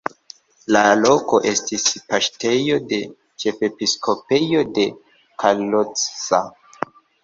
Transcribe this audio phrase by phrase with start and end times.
[0.75, 3.01] La loko estis paŝtejo de
[3.45, 4.91] ĉefepiskopejo de
[5.45, 6.47] Kalocsa.